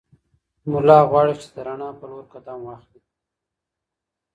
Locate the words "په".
1.99-2.05